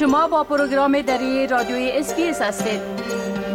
شما 0.00 0.28
با 0.28 0.44
پروگرام 0.44 1.02
دری 1.02 1.46
رادیوی 1.46 1.90
SBS 1.94 2.42
هستید 2.42 2.80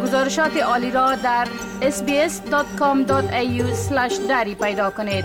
گزارشات 0.02 0.56
عالی 0.56 0.90
را 0.90 1.14
در 1.14 1.48
sbs.com.au 1.80 3.12
دری 4.28 4.54
پیدا 4.54 4.90
کنید 4.90 5.24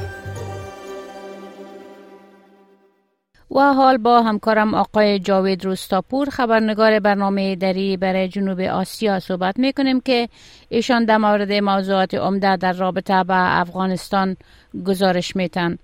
و 3.52 3.74
حال 3.74 3.98
با 3.98 4.22
همکارم 4.22 4.74
آقای 4.74 5.20
جاوید 5.20 5.66
روستاپور 5.66 6.30
خبرنگار 6.30 7.00
برنامه 7.00 7.56
دری 7.56 7.98
برای 7.98 8.28
جنوب 8.28 8.60
آسیا 8.60 9.20
صحبت 9.20 9.60
می 9.60 9.74
کنیم 9.74 10.02
که 10.02 10.30
ایشان 10.70 11.06
در 11.06 11.18
مورد 11.18 11.52
موضوعات 11.52 12.14
عمده 12.14 12.58
در 12.58 12.74
رابطه 12.74 13.24
با 13.24 13.36
افغانستان 13.36 14.38
گزارش 14.86 15.36
میتن. 15.36 15.78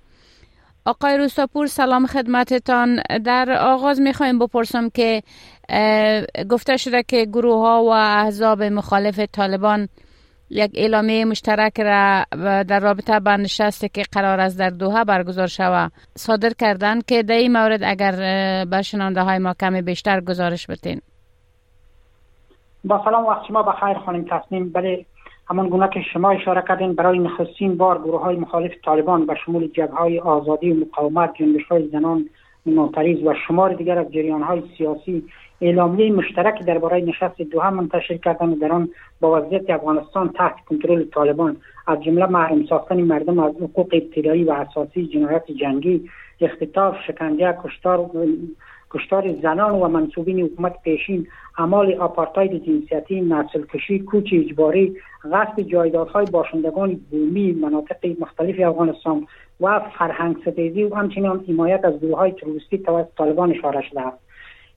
آقای 0.87 1.17
روستاپور 1.17 1.67
سلام 1.67 2.05
خدمتتان. 2.05 3.01
در 3.25 3.57
آغاز 3.61 4.01
می‌خوایم 4.01 4.39
بپرسم 4.39 4.89
که 4.89 5.21
گفته 6.49 6.77
شده 6.77 7.03
که 7.03 7.25
گروه 7.25 7.59
ها 7.59 7.83
و 7.83 7.89
احزاب 7.89 8.63
مخالف 8.63 9.19
طالبان 9.19 9.87
یک 10.49 10.71
اعلامیه 10.75 11.25
مشترک 11.25 11.79
را 11.79 12.23
در 12.63 12.79
رابطه 12.79 13.19
با 13.19 13.35
نشستی 13.35 13.89
که 13.89 14.03
قرار 14.11 14.39
است 14.39 14.59
در 14.59 14.69
دوها 14.69 15.03
برگزار 15.03 15.47
شود 15.47 15.91
صادر 16.15 16.49
کردن 16.59 17.01
که 17.01 17.23
در 17.23 17.35
این 17.35 17.53
مورد 17.53 17.83
اگر 17.83 18.15
بر 18.65 18.81
شنانده 18.81 19.21
های 19.21 19.37
ما 19.37 19.53
کمی 19.53 19.81
بیشتر 19.81 20.21
گزارش 20.21 20.67
بتین 20.67 21.01
با 22.83 23.01
سلام 23.05 23.25
وقت 23.25 23.45
شما 23.47 23.63
بخیر 23.63 23.99
خانم 24.05 24.25
تصمیم 24.31 24.71
بله 24.71 25.05
همان 25.49 25.69
گونه 25.69 25.89
که 25.93 26.01
شما 26.13 26.29
اشاره 26.31 26.63
کردین 26.67 26.93
برای 26.93 27.19
نخستین 27.19 27.77
بار 27.77 27.97
گروه 27.97 28.21
های 28.21 28.35
مخالف 28.35 28.71
طالبان 28.85 29.25
به 29.25 29.35
شمول 29.45 29.67
جبه 29.67 29.95
های 29.95 30.19
آزادی 30.19 30.71
و 30.71 30.85
مقاومت 30.85 31.33
جنبش 31.39 31.63
های 31.63 31.87
زنان 31.87 32.29
معترض 32.65 33.23
و 33.23 33.33
شمار 33.47 33.73
دیگر 33.73 33.99
از 33.99 34.11
جریان 34.11 34.41
های 34.41 34.63
سیاسی 34.77 35.23
اعلامیه 35.61 36.11
مشترک 36.11 36.65
درباره 36.65 36.99
نشست 36.99 37.41
دوها 37.41 37.71
منتشر 37.71 38.17
کردن 38.17 38.53
در 38.53 38.71
آن 38.71 38.89
با 39.19 39.41
وضعیت 39.41 39.69
افغانستان 39.69 40.29
تحت 40.29 40.55
کنترل 40.65 41.03
طالبان 41.03 41.57
از 41.87 42.03
جمله 42.03 42.25
محروم 42.25 42.65
ساختن 42.65 43.01
مردم 43.01 43.39
از 43.39 43.55
حقوق 43.55 43.89
ابتدایی 43.93 44.43
و 44.43 44.51
اساسی 44.51 45.07
جنایت 45.07 45.51
جنگی 45.51 46.09
اختطاف 46.41 46.95
شکنجه 47.07 47.57
کشتار 47.63 48.09
کشتار 48.91 49.35
زنان 49.41 49.71
و 49.71 49.87
منصوبین 49.87 50.39
حکومت 50.39 50.81
پیشین 50.81 51.27
اعمال 51.57 51.93
آپارتاید 51.93 52.63
جنسیتی 52.65 53.21
نسل 53.21 53.63
کشی 53.73 53.99
کوچ 53.99 54.29
اجباری 54.33 54.95
غصب 55.31 55.61
جایدادهای 55.61 56.25
باشندگان 56.25 56.99
بومی 57.11 57.51
مناطق 57.51 58.05
مختلف 58.19 58.55
افغانستان 58.59 59.27
و 59.61 59.79
فرهنگ 59.97 60.35
ستیزی 60.41 60.83
و 60.83 60.95
همچنین 60.95 61.45
حمایت 61.47 61.85
از 61.85 61.99
گروه 61.99 62.17
های 62.17 62.31
تروریستی 62.31 62.77
توسط 62.77 63.07
طالبان 63.17 63.51
اشاره 63.51 63.81
شده 63.89 64.01
است. 64.01 64.17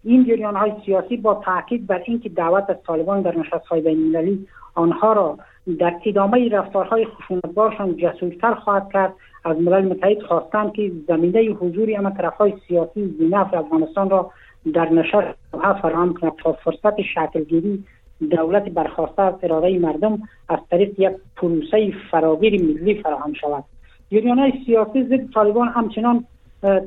این 0.05 0.25
جریان 0.25 0.57
های 0.57 0.73
سیاسی 0.87 1.17
با 1.17 1.43
تاکید 1.45 1.87
بر 1.87 2.03
اینکه 2.05 2.29
دعوت 2.29 2.71
از 2.71 2.77
طالبان 2.87 3.23
در 3.23 3.39
نشست 3.39 3.67
های 3.67 3.81
بین 3.81 4.47
آنها 4.75 5.13
را 5.13 5.39
در 5.79 5.95
ادامه 6.07 6.49
رفتارهای 6.49 7.05
خشونتبارشان 7.07 7.97
جسورتر 7.97 8.55
خواهد 8.55 8.93
کرد. 8.93 9.15
از 9.45 9.57
ملل 9.57 9.85
متحد 9.85 10.23
خواستند 10.23 10.73
که 10.73 10.93
زمینه 11.09 11.41
حضور 11.41 11.89
اما 11.99 12.11
طرف 12.11 12.35
های 12.35 12.53
سیاسی 12.69 13.07
زینف 13.19 13.55
افغانستان 13.55 14.11
را 14.11 14.31
در 14.75 14.89
نشست 14.93 15.39
فراهم 15.53 16.15
کند 16.15 16.33
تا 16.43 16.53
فرصت 16.53 17.03
شکلگیری 17.03 17.85
دولت 18.31 18.65
برخواسته 18.65 19.23
از 19.23 19.35
اراده 19.43 19.79
مردم 19.79 20.19
از 20.49 20.59
طریق 20.71 21.01
یک 21.01 21.13
پروسه 21.37 21.93
فراگیر 22.11 22.63
ملی 22.63 23.03
فراهم 23.03 23.33
شود. 23.33 23.65
جریان 24.11 24.39
های 24.39 24.53
سیاسی 24.67 25.05
ضد 25.05 25.33
طالبان 25.35 25.69
همچنان 25.69 26.25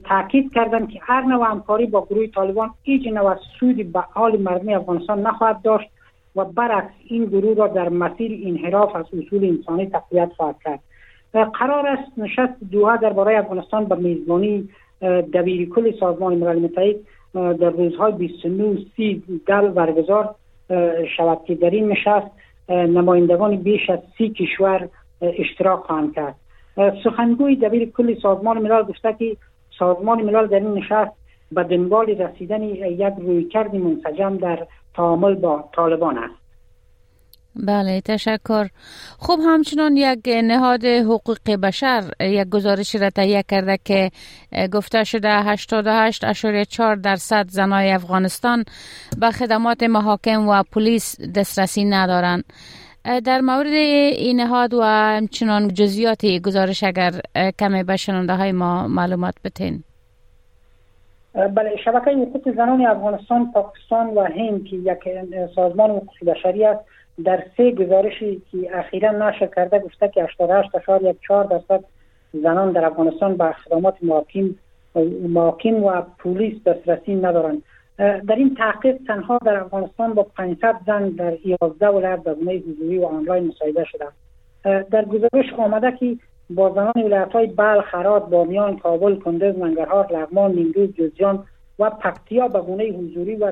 تاکید 0.04 0.54
کردند 0.54 0.90
که 0.90 1.00
هر 1.02 1.22
نوع 1.22 1.52
همکاری 1.52 1.86
با 1.86 2.06
گروه 2.06 2.28
طالبان 2.28 2.70
هیچ 2.84 3.08
نوع 3.08 3.36
سودی 3.60 3.84
به 3.84 4.00
حال 4.00 4.38
مردمی 4.42 4.76
افغانستان 4.76 5.22
نخواهد 5.22 5.62
داشت. 5.62 5.90
و 6.36 6.46
برعکس 6.46 6.94
این 7.08 7.26
گروه 7.26 7.58
را 7.58 7.68
در 7.68 7.90
مسیر 7.90 8.42
انحراف 8.48 8.96
از 8.96 9.06
اصول 9.06 9.46
انسانی 9.46 9.86
تقویت 9.86 10.32
خواهد 10.38 10.56
کرد. 10.64 10.80
قرار 11.34 11.88
است 11.88 12.12
نشست 12.18 12.54
دوها 12.72 12.96
درباره 12.96 13.40
افغانستان 13.40 13.86
به 13.86 13.96
میزبانی 13.96 14.70
دبیر 15.34 15.70
کل 15.70 15.92
سازمان 16.00 16.36
ملل 16.36 16.60
متحد 16.60 16.96
در 17.34 17.70
روزهای 17.70 18.12
29 18.12 18.78
سی 18.96 19.24
دل 19.46 19.68
برگزار 19.68 20.36
شود 21.18 21.40
که 21.48 21.56
در 21.56 21.70
این 21.70 21.88
نشست 21.88 22.28
نمایندگان 22.70 23.56
بیش 23.56 23.90
از 23.90 24.00
سی 24.18 24.30
کشور 24.30 24.90
اشتراک 25.22 25.80
خواهند 25.80 26.16
کرد. 26.16 26.36
سخنگوی 27.04 27.56
دبیر 27.56 27.92
کل 27.92 28.16
سازمان 28.22 28.58
ملل 28.58 28.84
گفته 28.84 29.16
که 29.20 29.38
سازمان 29.80 30.22
ملل 30.22 30.48
در 30.48 30.60
این 30.60 30.74
نشست 30.74 31.12
به 31.52 31.64
دنبال 31.64 32.06
رسیدن 32.06 32.64
یک 32.64 33.14
رویکرد 33.18 33.76
منسجم 33.76 34.38
در 34.38 34.68
تعامل 34.96 35.36
با 35.36 35.70
طالبان 35.76 36.18
است. 36.18 36.44
بله 37.56 38.02
تشکر. 38.02 38.68
خب 39.20 39.40
همچنان 39.46 39.98
یک 39.98 40.20
نهاد 40.44 40.86
حقوق 40.86 41.56
بشر 41.64 42.04
یک 42.20 42.50
گزارشی 42.50 42.98
را 42.98 43.10
تهیه 43.10 43.44
کرده 43.50 43.80
که 43.86 44.12
گفته 44.74 45.04
شده 45.04 45.56
88.4 45.56 47.02
درصد 47.04 47.50
زنای 47.50 47.92
افغانستان 47.92 48.64
به 49.18 49.32
خدمات 49.32 49.84
محاکم 49.84 50.48
و 50.48 50.64
پلیس 50.72 51.22
دسترسی 51.22 51.86
ندارند. 51.86 52.44
در 53.26 53.42
مورد 53.42 53.74
این 53.74 54.42
نهاد 54.42 54.74
و 54.74 54.84
همچنان 54.84 55.68
جزیات 55.68 56.26
گزارش 56.26 56.84
اگر 56.84 57.22
کمی 57.60 57.84
به 57.84 57.98
های 58.30 58.52
ما 58.52 58.88
معلومات 58.88 59.36
بتین. 59.44 59.84
بله 61.34 61.76
شبکه 61.86 62.12
حقوق 62.12 62.56
زنان 62.56 62.86
افغانستان 62.86 63.52
پاکستان 63.52 64.08
و 64.08 64.22
هند 64.24 64.66
که 64.66 64.76
یک 64.76 65.00
سازمان 65.56 65.90
حقوق 65.90 66.26
بشری 66.28 66.66
است 66.66 66.86
در 67.24 67.44
سه 67.58 67.72
گزارشی 67.72 68.42
که 68.52 68.78
اخیرا 68.78 69.12
نشر 69.12 69.48
کرده 69.48 69.80
گفته 69.80 70.08
که 70.08 70.26
88.4 70.26 71.50
درصد 71.50 71.84
زنان 72.34 72.72
در 72.72 72.86
افغانستان 72.86 73.38
به 73.38 73.52
خدمات 73.52 73.96
محاکم 74.02 74.56
محاکم 75.28 75.84
و 75.84 76.02
پلیس 76.20 76.64
دسترسی 76.64 77.16
ندارند. 77.16 77.64
در 77.98 78.36
این 78.36 78.56
تحقیق 78.56 78.98
تنها 79.08 79.38
در 79.46 79.58
افغانستان 79.58 80.14
با 80.14 80.24
500 80.24 80.76
زن 80.86 81.10
در 81.10 81.34
11 81.46 81.88
ولایت 81.88 82.24
به 82.24 82.34
گونه 82.34 82.54
حضوری 82.54 82.98
و 82.98 83.06
آنلاین 83.06 83.48
مصاحبه 83.48 83.84
شده. 83.84 84.06
در 84.92 85.06
گزارش 85.06 85.54
آمده 85.58 85.92
که 85.92 86.18
با 86.50 86.70
زنان 86.70 87.06
ولایت 87.06 87.32
های 87.32 87.48
بلخ، 87.48 87.96
هرات، 87.96 88.30
بامیان، 88.30 88.78
کابل، 88.78 89.16
کندز، 89.16 89.58
منگرهار، 89.58 90.08
لغمان، 90.14 90.52
نیمروز، 90.52 90.94
جوزجان 90.94 91.46
و 91.80 91.90
پکتیا 91.90 92.48
به 92.48 92.62
گونه 92.62 92.84
حضوری 92.84 93.36
و 93.36 93.52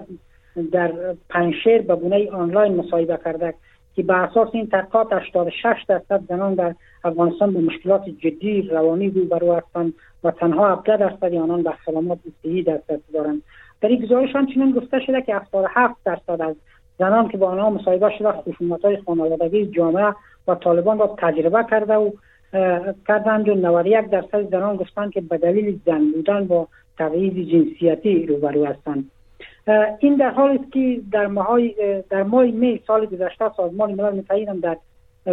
در 0.72 0.92
پنشیر 1.30 1.82
به 1.82 1.96
گونه 1.96 2.32
آنلاین 2.32 2.76
مصاحبه 2.76 3.20
کرده 3.26 3.54
که 3.96 4.04
به 4.04 4.14
اساس 4.14 4.50
این 4.54 4.68
تحقیقات 4.68 5.08
86 5.14 5.86
درصد 5.88 6.22
زنان 6.30 6.54
در 6.54 6.76
افغانستان 7.04 7.54
به 7.54 7.60
مشکلات 7.60 8.10
جدی 8.10 8.62
روانی 8.62 9.10
روبرو 9.10 9.54
هستند 9.54 9.94
و 10.24 10.32
تنها 10.32 10.76
17 10.76 10.98
درصد 10.98 11.34
آنان 11.34 11.64
به 11.64 11.72
خدمات 11.72 12.20
صحی 12.44 12.64
دسترسی 12.64 13.14
دارند. 13.14 13.42
در 13.82 13.90
این 13.90 14.02
گزارش 14.02 14.36
همچنین 14.36 14.72
گفته 14.72 15.00
شده 15.00 15.22
که 15.22 15.36
77 15.36 15.96
درصد 16.06 16.42
از 16.42 16.56
زنان 17.00 17.28
که 17.28 17.38
با 17.38 17.48
آنها 17.48 17.70
مصاحبه 17.70 18.12
شده 18.18 18.32
خشونت 18.32 18.86
های 18.86 18.98
خانوادگی 19.06 19.66
جامعه 19.66 20.14
و 20.48 20.56
طالبان 20.56 21.00
را 21.00 21.16
تجربه 21.18 21.66
کرده 21.70 21.96
و 21.96 22.12
کردند 23.08 23.50
و 23.50 23.56
91 23.56 24.10
درصد 24.10 24.50
زنان 24.50 24.76
گفتند 24.76 25.12
که 25.12 25.22
به 25.22 25.38
دلیل 25.38 25.80
زن 25.86 26.12
بودن 26.12 26.48
با 26.48 26.68
تبعیض 26.98 27.50
جنسیتی 27.50 28.26
روبرو 28.26 28.66
هستند. 28.66 29.12
این 30.00 30.16
در 30.16 30.30
حالی 30.30 30.60
است 30.60 30.72
که 30.72 31.02
در 31.12 31.28
ماه 31.28 31.60
در 32.10 32.24
ماه 32.24 32.46
می 32.46 32.82
سال 32.88 33.06
گذشته 33.06 33.52
سازمان 33.58 33.92
ملل 33.92 34.16
متحد 34.16 34.60
در 34.60 34.78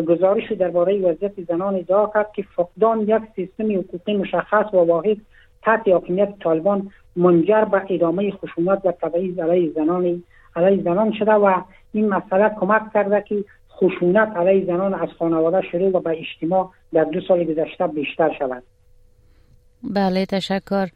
گزارشی 0.02 0.54
درباره 0.54 1.00
وضعیت 1.00 1.32
زنان 1.48 1.74
ادعا 1.74 2.06
کرد 2.06 2.32
که 2.32 2.44
فقدان 2.56 3.00
یک 3.00 3.22
سیستم 3.36 3.78
حقوقی 3.78 4.16
مشخص 4.16 4.74
و 4.74 4.76
واحد 4.76 5.16
تحت 5.62 5.88
حاکمیت 5.88 6.38
طالبان 6.40 6.90
منجر 7.16 7.64
به 7.64 7.82
ادامه 7.88 8.30
خشونت 8.30 8.80
و 8.84 8.92
تبعیض 8.92 9.38
علیه 9.38 9.72
زنان 9.72 10.22
علیه 10.56 10.82
زنان 10.82 11.12
شده 11.12 11.32
و 11.32 11.54
این 11.92 12.08
مسئله 12.08 12.48
کمک 12.60 12.92
کرده 12.94 13.24
که 13.28 13.44
خشونت 13.80 14.36
علیه 14.36 14.66
زنان 14.66 14.94
از 14.94 15.08
خانواده 15.18 15.60
شروع 15.72 15.96
و 15.96 16.00
به 16.00 16.10
اجتماع 16.10 16.70
در 16.92 17.04
دو 17.04 17.20
سال 17.28 17.44
گذشته 17.44 17.86
بیشتر 17.86 18.30
شود. 18.38 18.62
بله 19.82 20.26
تشکر. 20.26 20.88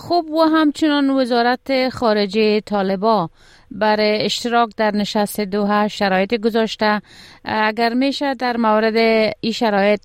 خب 0.00 0.24
و 0.30 0.40
همچنان 0.54 1.10
وزارت 1.10 1.88
خارجه 1.88 2.60
طالبا 2.60 3.28
برای 3.70 4.24
اشتراک 4.24 4.68
در 4.76 4.90
نشست 4.90 5.40
دوها 5.40 5.88
شرایط 5.88 6.34
گذاشته. 6.34 7.00
اگر 7.44 7.94
میشه 7.94 8.34
در 8.34 8.56
مورد 8.56 8.96
این 9.40 9.52
شرایط 9.52 10.00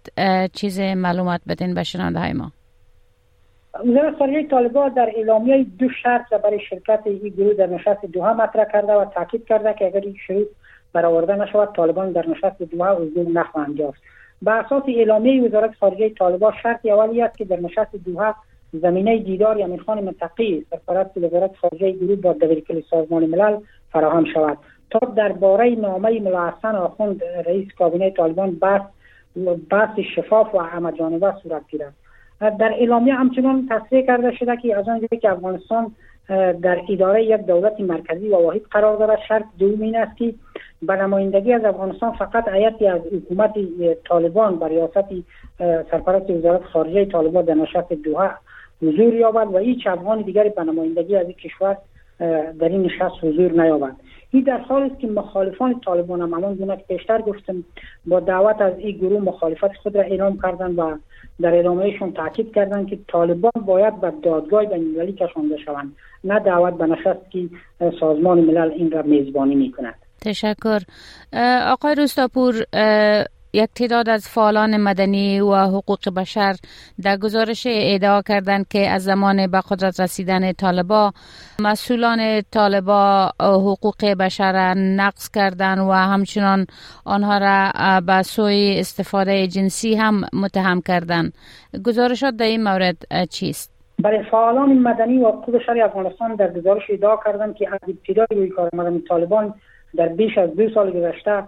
چیز 0.53 0.79
معلومات 0.79 1.41
بدین 1.47 1.73
به 1.73 1.83
شنانده 1.83 2.19
های 2.19 2.33
ما. 2.33 2.51
وزارت 3.85 4.17
خارجه 4.17 4.47
طالبان 4.47 4.89
در 4.89 5.09
اعلامیه 5.15 5.65
دو 5.79 5.89
شرط 6.03 6.33
برای 6.43 6.59
شرکت 6.69 6.99
این 7.05 7.33
گروه 7.37 7.53
در 7.53 7.67
نشست 7.67 8.05
دوها 8.05 8.33
مطرح 8.33 8.65
کرده 8.73 8.93
و 8.93 9.05
تاکید 9.05 9.45
کرده 9.45 9.75
که 9.79 9.85
اگر 9.85 9.99
این 9.99 10.15
شروط 10.27 10.47
برآورده 10.95 11.35
نشود 11.35 11.75
طالبان 11.75 12.11
در 12.11 12.25
نشست 12.29 12.63
دوها 12.63 12.95
حضور 12.95 13.27
نخواهند 13.27 13.79
یافت 13.79 14.01
به 14.41 14.51
اساس 14.51 14.83
اعلامیه 14.87 15.43
وزارت 15.43 15.75
خارجه 15.79 16.09
طالبان 16.09 16.53
شرط 16.63 16.85
اولی 16.85 17.21
است 17.21 17.37
که 17.37 17.45
در 17.45 17.59
نشست 17.59 17.95
دوها 18.05 18.35
زمینه 18.73 19.17
دیدار 19.17 19.61
امیر 19.61 19.81
خان 19.81 20.03
متقی 20.03 20.65
سرپرست 20.69 21.17
وزارت 21.17 21.55
خارجه 21.55 21.91
گروه 21.91 22.15
با 22.15 22.33
دبیرکل 22.33 22.81
سازمان 22.89 23.25
ملل 23.25 23.57
فراهم 23.91 24.25
شود. 24.33 24.57
تا 24.91 24.99
درباره 24.99 25.69
نامه 25.69 26.19
ملا 26.19 26.49
حسن 26.49 26.75
آخوند 26.75 27.23
رئیس 27.23 27.67
کابینه 27.77 28.09
طالبان 28.09 28.51
بحث 28.51 28.81
بحث 29.69 29.99
شفاف 30.15 30.55
و 30.55 30.59
همه 30.59 30.91
جانبه 30.91 31.33
صورت 31.43 31.61
گیرد 31.69 31.93
در 32.39 32.71
اعلامیه 32.79 33.13
همچنان 33.13 33.67
تصریح 33.69 34.05
کرده 34.05 34.35
شده 34.35 34.57
که 34.57 34.77
از 34.77 34.89
آنجایی 34.89 35.21
که 35.21 35.31
افغانستان 35.31 35.91
در 36.61 36.81
اداره 36.89 37.23
یک 37.23 37.41
دولت 37.41 37.79
مرکزی 37.79 38.29
و 38.29 38.35
واحد 38.35 38.61
قرار 38.71 38.97
دارد. 38.97 39.19
شرط 39.27 39.43
دوم 39.59 39.81
این 39.81 39.95
است 39.95 40.17
که 40.17 40.33
به 40.81 40.95
نمایندگی 40.95 41.53
از 41.53 41.65
افغانستان 41.65 42.11
فقط 42.11 42.47
ایتی 42.47 42.87
از 42.87 43.01
حکومت 43.01 43.53
طالبان 44.07 44.59
بر 44.59 44.69
ریاست 44.69 45.09
سرپرست 45.59 46.29
وزارت 46.29 46.63
خارجه 46.63 47.05
طالبان 47.05 47.45
در 47.45 47.53
نشست 47.53 47.93
دوحه 47.93 48.31
حضور 48.81 49.13
یابد 49.13 49.53
و 49.53 49.57
هیچ 49.57 49.87
افغان 49.87 50.21
دیگری 50.21 50.49
به 50.49 50.63
نمایندگی 50.63 51.15
از 51.15 51.25
این 51.25 51.35
کشور 51.35 51.77
در 52.59 52.69
این 52.69 52.81
نشست 52.81 53.15
حضور 53.21 53.51
نیابد. 53.51 53.95
این 54.35 54.43
در 54.43 54.57
حال 54.57 54.83
است 54.83 54.99
که 54.99 55.07
مخالفان 55.07 55.79
طالبان 55.85 56.21
هم. 56.21 56.33
همان 56.33 56.55
گونه 56.55 56.77
که 56.77 56.83
پیشتر 56.97 57.21
گفتم 57.21 57.63
با 58.05 58.19
دعوت 58.19 58.61
از 58.61 58.73
این 58.77 58.97
گروه 58.97 59.21
مخالفت 59.21 59.75
خود 59.83 59.95
را 59.95 60.01
اعلام 60.01 60.39
کردن 60.41 60.75
و 60.75 60.97
در 61.41 61.53
اعلامیهشون 61.53 62.13
تاکید 62.13 62.53
کردند 62.55 62.87
که 62.87 62.99
طالبان 63.07 63.51
باید 63.65 64.01
به 64.01 64.13
دادگاه 64.23 64.65
بینالمللی 64.65 65.13
کشانده 65.13 65.57
شوند. 65.65 65.95
نه 66.23 66.39
دعوت 66.39 66.73
به 66.73 66.85
نشست 66.85 67.31
که 67.31 67.49
سازمان 67.99 68.39
ملل 68.39 68.71
این 68.71 68.91
را 68.91 69.01
میزبانی 69.01 69.55
می 69.55 69.71
کند 69.71 69.95
تشکر 70.21 70.79
آقای 71.67 71.95
روستاپور 71.95 72.55
یک 73.55 73.69
تعداد 73.75 74.09
از 74.09 74.29
فعالان 74.29 74.77
مدنی 74.77 75.39
و 75.39 75.55
حقوق 75.55 76.09
بشر 76.17 76.55
در 77.03 77.17
گزارش 77.17 77.67
ادعا 77.69 78.21
کردند 78.21 78.67
که 78.67 78.89
از 78.89 79.03
زمان 79.03 79.47
به 79.47 79.61
قدرت 79.69 79.99
رسیدن 79.99 80.51
طالبا 80.51 81.11
مسئولان 81.59 82.41
طالبا 82.41 83.31
حقوق 83.39 84.05
بشر 84.19 84.73
نقض 84.73 85.29
کردند 85.29 85.79
و 85.79 85.91
همچنان 85.91 86.65
آنها 87.05 87.37
را 87.37 87.71
به 88.01 88.21
سوی 88.21 88.75
استفاده 88.79 89.47
جنسی 89.47 89.95
هم 89.95 90.21
متهم 90.33 90.81
کردند. 90.81 91.33
گزارشات 91.85 92.35
در 92.35 92.45
این 92.45 92.63
مورد 92.63 92.97
چیست؟ 93.29 93.75
برای 94.03 94.23
فعالان 94.31 94.73
مدنی 94.73 95.17
و 95.19 95.27
حقوق 95.27 95.55
بشر 95.55 95.83
افغانستان 95.83 96.35
در 96.35 96.53
گزارش 96.53 96.83
ادعا 96.89 97.17
کردند 97.25 97.55
که 97.55 97.69
از 97.69 97.79
ابتدای 97.87 98.27
روی 98.39 98.49
کار 98.49 98.69
آمدن 98.73 99.01
طالبان 99.09 99.53
در 99.95 100.07
بیش 100.07 100.37
از 100.37 100.55
دو 100.55 100.69
سال 100.73 100.91
گذشته 100.91 101.43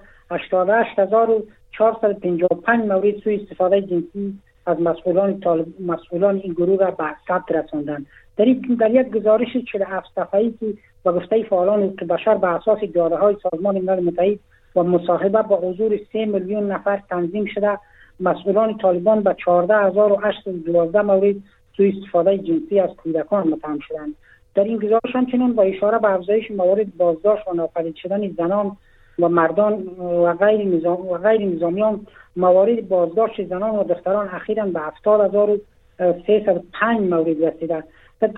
88455 1.80 2.86
مورد 2.86 3.18
سوی 3.24 3.36
استفاده 3.36 3.82
جنسی 3.82 4.40
از 4.66 4.82
مسئولان 4.82 5.42
مسئولان 5.80 6.36
این 6.36 6.54
گروه 6.54 6.80
را 6.80 6.92
به 6.92 7.04
ثبت 7.28 7.52
رساندند. 7.52 8.06
در, 8.38 8.46
در 8.80 8.92
یک 8.92 9.10
گزارش 9.10 9.58
47 9.72 10.08
صفحه‌ای 10.16 10.54
که 10.60 10.66
با 11.04 11.14
گفته 11.14 11.44
فعالان 11.44 11.84
حقوق 11.84 12.04
بشر 12.04 12.36
به 12.36 12.48
اساس 12.48 12.80
داده 12.96 13.16
های 13.16 13.36
سازمان 13.44 13.78
ملل 13.78 14.04
متحد 14.04 14.40
و 14.76 14.84
مصاحبه 14.84 15.42
با 15.42 15.56
حضور 15.56 16.00
3 16.14 16.26
میلیون 16.26 16.72
نفر 16.72 17.02
تنظیم 17.10 17.46
شده 17.46 17.80
مسئولان 18.20 18.78
طالبان 18.78 19.24
به 19.24 19.34
14812 19.34 21.02
مورد 21.02 21.36
سوی 21.78 21.94
استفاده 21.98 22.38
جنسی 22.38 22.80
از 22.80 22.90
کودکان 22.90 23.48
متهم 23.48 23.80
شدند. 23.80 24.16
در 24.56 24.64
این 24.64 24.78
گزارش 24.78 25.16
همچنین 25.16 25.54
با 25.54 25.64
اشاره 25.64 26.00
به 26.00 26.12
افزایش 26.12 26.52
موارد 26.52 26.98
بازداشت 26.98 27.48
و 27.48 27.54
ناپدید 27.54 27.96
شدن 27.96 28.30
زنان 28.38 28.78
و 29.20 29.30
مردان 29.30 29.74
و 30.00 30.34
غیر, 30.34 30.68
نظام 30.68 31.08
و 31.08 31.18
غیر 31.18 31.46
نظامیان 31.46 32.08
موارد 32.36 32.88
بازداشت 32.88 33.44
زنان 33.44 33.76
و 33.76 33.84
دختران 33.84 34.30
اخیرا 34.30 34.66
به 34.66 34.80
70305 34.80 37.00
مورد 37.00 37.44
رسیده 37.44 37.84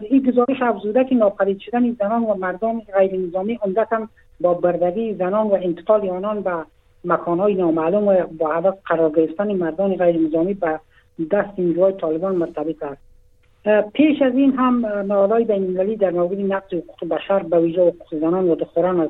این 0.02 0.24
گزارش 0.24 0.62
افزوده 0.62 1.04
که 1.04 1.16
ناپدید 1.16 1.60
شدن 1.60 1.96
زنان 2.00 2.24
و 2.24 2.34
مردان 2.34 2.82
غیر 2.98 3.20
نظامی 3.20 3.60
عمدتا 3.62 4.08
با 4.42 4.54
بردگی 4.54 5.14
زنان 5.14 5.48
و 5.48 5.54
انتقال 5.54 6.10
آنان 6.10 6.42
به 6.42 6.52
مکانهای 7.06 7.54
نامعلوم 7.54 8.08
و 8.08 8.16
با 8.38 8.54
هدف 8.54 8.78
قرار 8.86 9.10
گرفتن 9.10 9.54
مردان 9.54 9.96
غیر 9.96 10.28
نظامی 10.28 10.54
به 10.54 10.80
دست 11.32 11.60
نیروهای 11.60 11.94
طالبان 11.94 12.36
مرتبط 12.36 12.84
است. 12.84 13.02
پیش 13.94 14.22
از 14.22 14.34
این 14.34 14.54
هم 14.54 14.86
نهادهای 14.86 15.44
بینالمللی 15.44 15.96
در 15.96 16.12
مورد 16.12 16.40
نقض 16.40 16.74
حقوق 16.74 17.10
بشر 17.10 17.40
به 17.40 17.60
ویژه 17.60 17.82
حقوق 17.82 18.20
زنان 18.22 18.50
و 18.50 18.56
دختران 18.56 19.00
از 19.00 19.10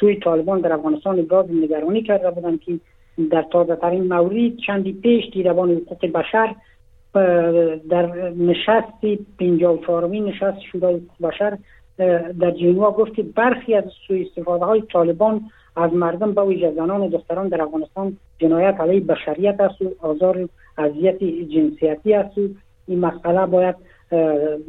سوی 0.00 0.16
طالبان 0.16 0.60
در 0.60 0.72
افغانستان 0.72 1.18
ابراز 1.18 1.46
نگرانی 1.50 2.02
کرده 2.02 2.30
بودند 2.30 2.60
که 2.60 2.80
در 3.30 3.42
تازه 3.42 3.76
ترین 3.76 4.12
مورد 4.12 4.56
چندی 4.66 4.92
پیش 4.92 5.24
دیدبان 5.32 5.70
حقوق 5.70 6.06
بشر 6.12 6.54
در 7.90 8.30
نشست 8.30 9.00
54 9.38 10.08
نشست 10.08 10.60
شورای 10.72 10.94
حقوق 10.94 11.28
بشر 11.28 11.58
در 12.40 12.50
جنوا 12.50 12.90
گفت 12.90 13.14
که 13.14 13.22
برخی 13.22 13.74
از 13.74 13.84
سوی 14.06 14.22
استفاده 14.22 14.64
های 14.64 14.82
طالبان 14.92 15.40
از 15.76 15.92
مردم 15.92 16.32
به 16.32 16.42
ویژه 16.42 16.72
زنان 16.72 17.00
و 17.00 17.08
دختران 17.08 17.48
در 17.48 17.62
افغانستان 17.62 18.16
جنایت 18.38 18.80
علیه 18.80 19.00
بشریت 19.00 19.60
است 19.60 19.82
و 19.82 19.94
آزار 19.98 20.48
اذیت 20.78 21.24
جنسیتی 21.24 22.14
است 22.14 22.38
و 22.38 22.48
این 22.88 23.00
مسئله 23.00 23.46
باید 23.46 23.76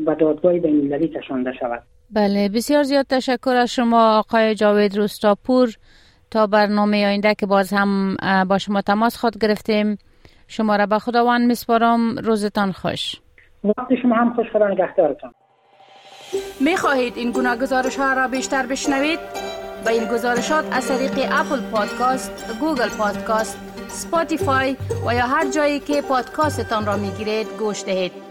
به 0.05 0.15
دادگاه 0.19 0.53
بینالمللی 0.59 1.07
کشانده 1.07 1.53
شود. 1.53 1.83
بله 2.15 2.49
بسیار 2.49 2.83
زیاد 2.83 3.05
تشکر 3.05 3.55
از 3.55 3.73
شما 3.73 4.17
آقای 4.17 4.55
جاوید 4.55 4.97
روستاپور 4.97 5.75
تا 6.31 6.47
برنامه 6.47 7.05
آینده 7.05 7.35
که 7.35 7.45
باز 7.45 7.73
هم 7.73 8.17
با 8.49 8.57
شما 8.57 8.81
تماس 8.81 9.17
خود 9.17 9.37
گرفتیم. 9.37 9.97
شما 10.47 10.75
را 10.75 10.85
به 10.85 10.99
خداوند 10.99 11.47
میسپارم. 11.47 12.17
روزتان 12.17 12.71
خوش. 12.71 13.15
وقت 13.63 13.95
شما 14.01 14.15
هم 14.15 14.33
خوش 14.33 14.45
خدا 14.53 14.67
نگهدارتان. 14.67 15.33
می 16.59 16.77
خواهید 16.77 17.17
این 17.17 17.31
گناه 17.31 17.55
گزارش 17.55 17.95
ها 17.95 18.13
را 18.13 18.27
بیشتر 18.27 18.65
بشنوید؟ 18.65 19.19
با 19.85 19.91
این 19.91 20.05
گزارشات 20.05 20.65
از 20.71 20.87
طریق 20.87 21.11
اپل 21.31 21.61
پادکاست، 21.71 22.57
گوگل 22.59 22.89
پادکاست، 22.89 23.59
سپاتیفای 23.87 24.77
و 25.07 25.15
یا 25.15 25.27
هر 25.27 25.51
جایی 25.51 25.79
که 25.79 26.01
پادکاستتان 26.01 26.85
را 26.85 26.97
می 26.97 27.09
گیرید 27.09 27.47
گوش 27.59 27.83
دهید. 27.83 28.24